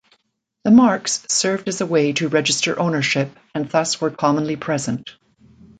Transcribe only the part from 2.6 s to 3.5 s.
ownership